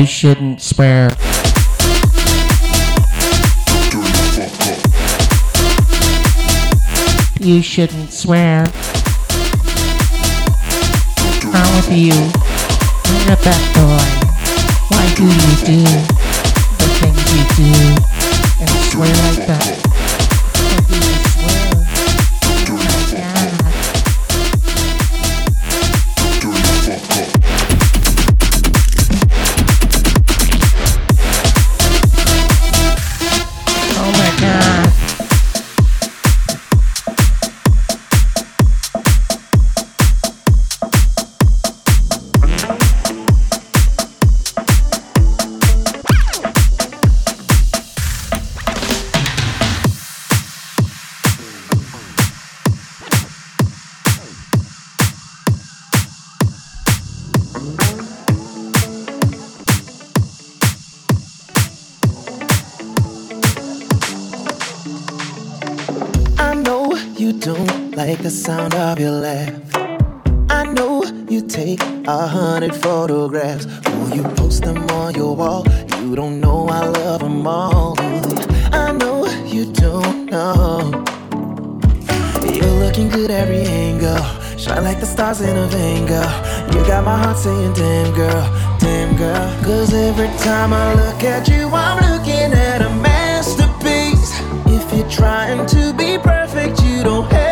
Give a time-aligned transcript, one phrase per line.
[0.00, 1.10] You shouldn't swear.
[7.38, 8.64] You shouldn't swear.
[11.44, 12.14] Wrong with you?
[13.12, 14.08] You're a bad boy.
[14.88, 15.84] Why do you do
[16.78, 17.70] the things you do
[18.58, 19.79] and swear like that?
[85.60, 86.72] Stars in a vein, girl.
[86.72, 89.64] You got my heart saying, damn girl, damn girl.
[89.64, 94.40] Cause every time I look at you, I'm looking at a masterpiece.
[94.66, 97.49] If you're trying to be perfect, you don't have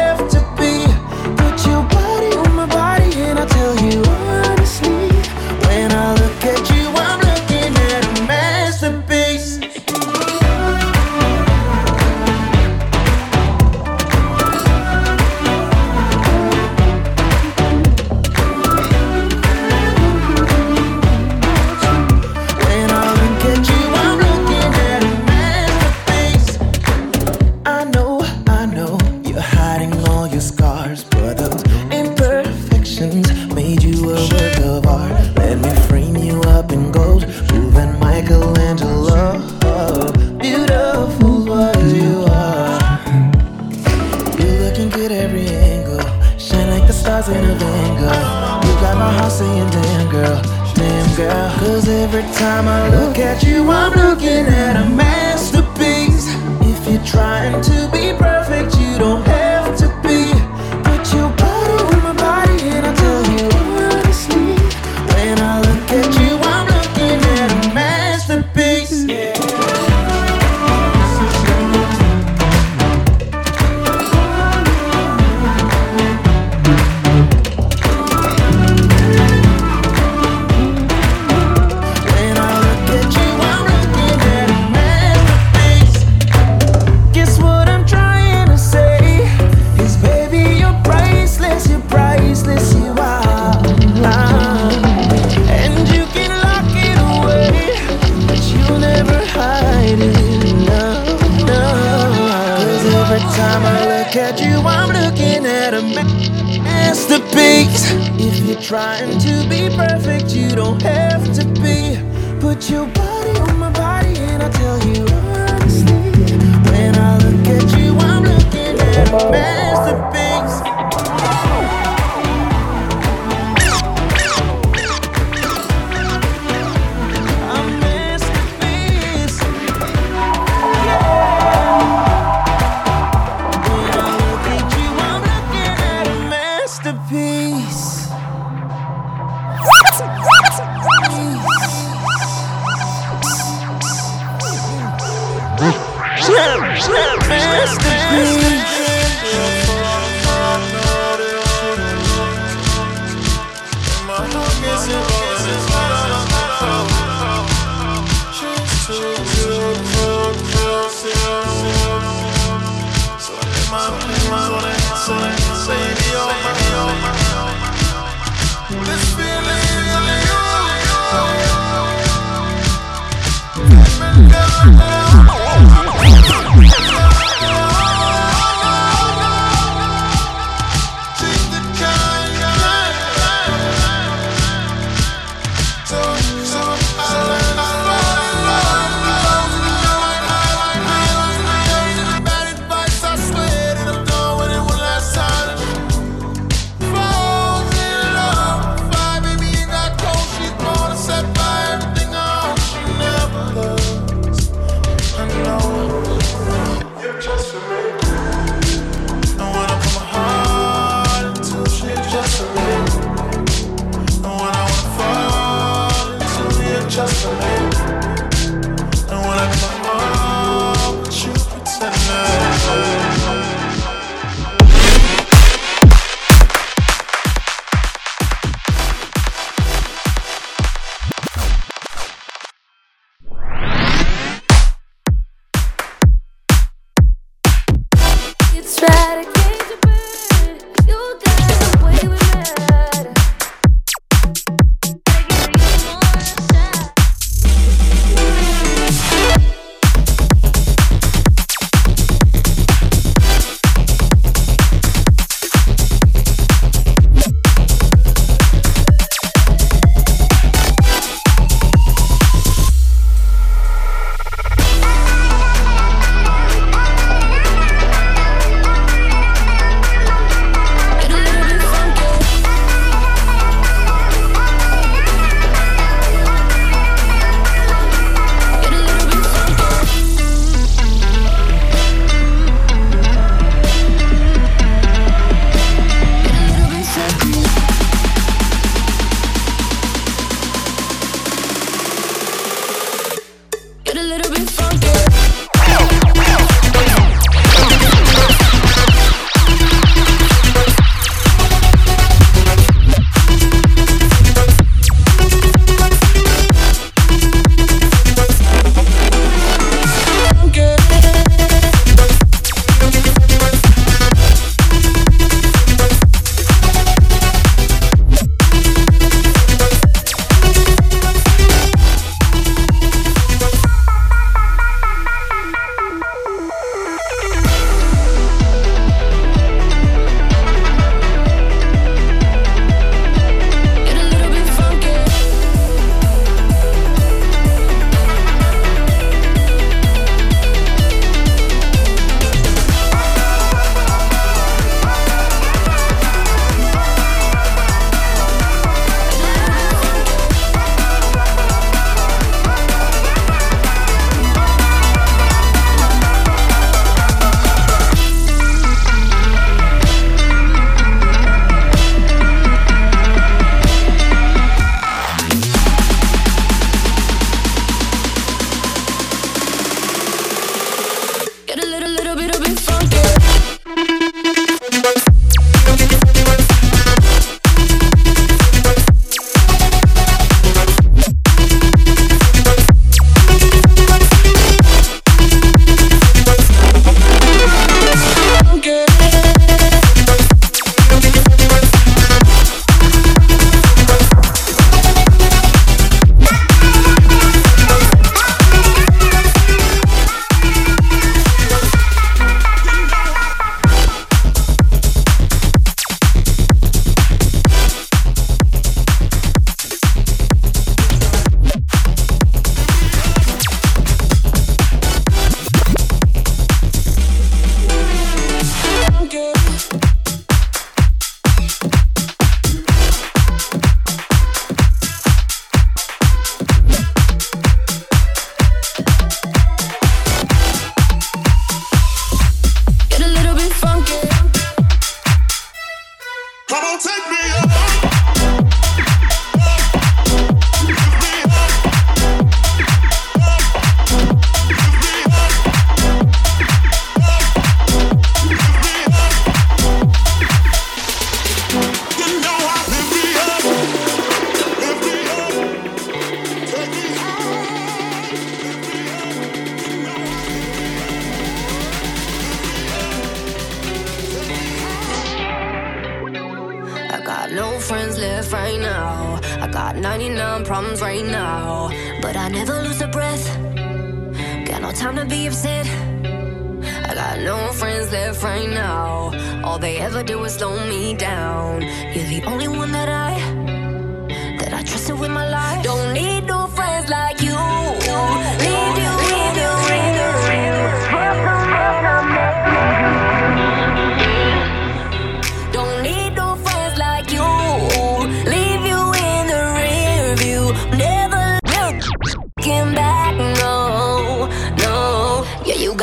[222.19, 223.08] love.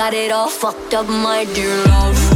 [0.05, 2.34] got it all fucked up, my dear love.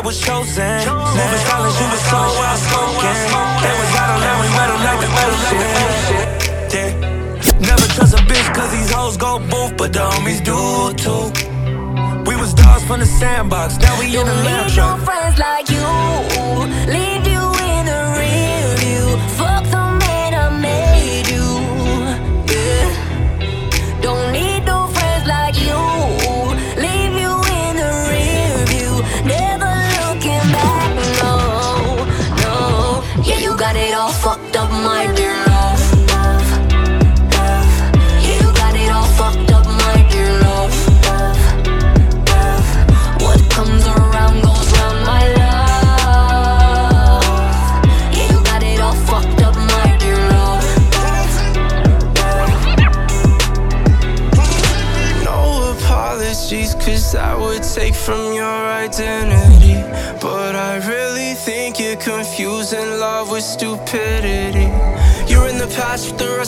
[0.00, 0.64] that was chosen.
[0.64, 3.04] Never college, you was so well spoken.
[3.60, 5.60] They was out of line, we wet like the ocean.
[6.72, 7.68] Yeah.
[7.68, 10.56] Never trust a bitch, cause these hoes go boof, but the homies do
[10.96, 11.28] too.
[12.24, 14.98] We was dogs from the sandbox, now we you in the lamb truck.
[14.98, 15.84] No friends like you,
[16.88, 19.06] leave you in the rear view.
[19.36, 21.44] Fuck the man I made you.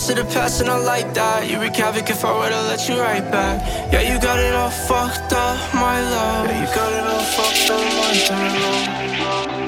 [0.08, 1.48] To the past and I like that.
[1.48, 3.62] You wreak havoc if I were to let you right back.
[3.92, 6.46] Yeah, you got it all fucked up, my love.
[6.48, 9.61] Yeah, you got it all fucked up, my love.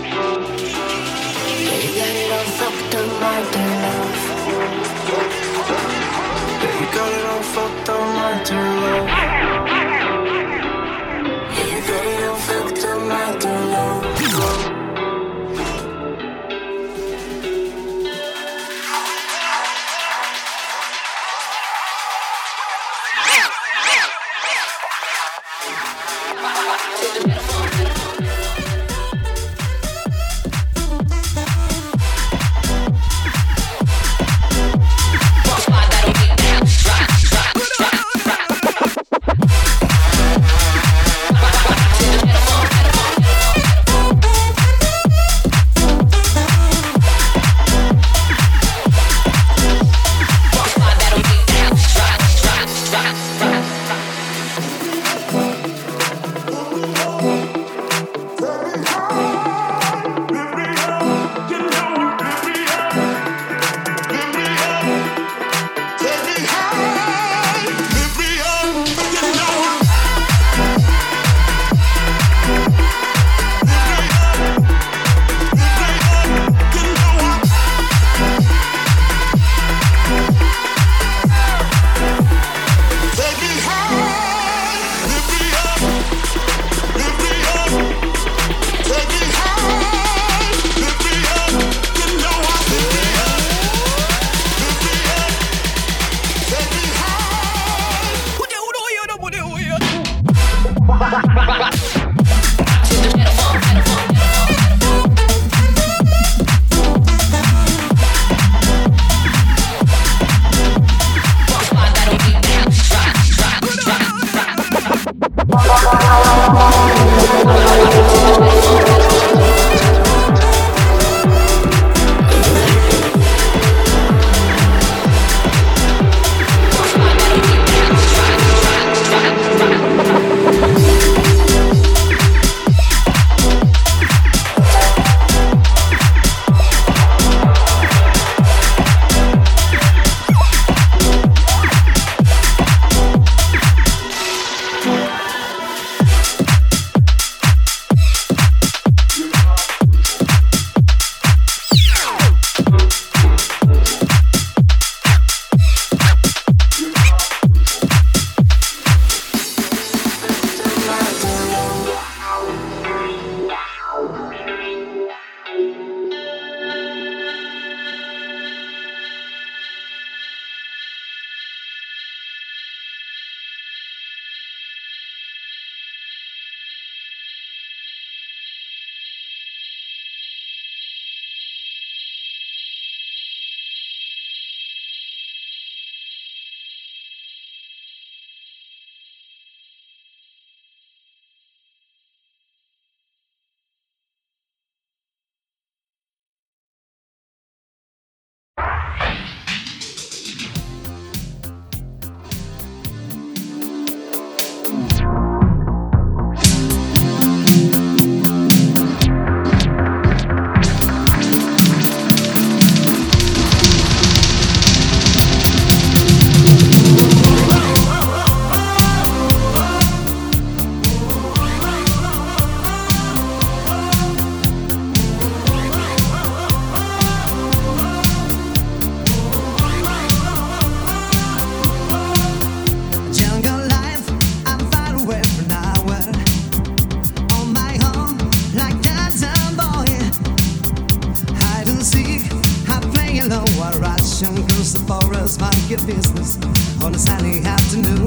[243.28, 246.36] below our ration Cause the forest market business.
[246.82, 248.03] On a sunny afternoon